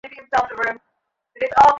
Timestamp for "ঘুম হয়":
0.45-0.73